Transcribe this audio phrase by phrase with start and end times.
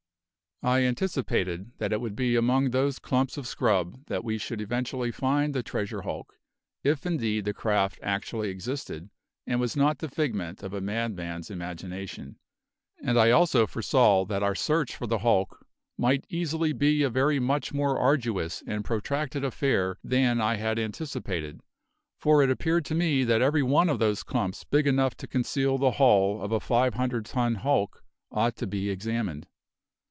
[0.63, 5.09] I anticipated that it would be among those clumps of scrub that we should eventually
[5.09, 6.35] find the treasure hulk,
[6.83, 9.09] if indeed the craft actually existed
[9.47, 12.37] and was not the figment of a madman's imagination;
[13.03, 15.65] and I also foresaw that our search for the hulk
[15.97, 21.59] might easily be a very much more arduous and protracted affair than I had anticipated,
[22.19, 25.79] for it appeared to me that every one of those clumps big enough to conceal
[25.79, 29.47] the hull of a five hundred ton hulk ought to be examined.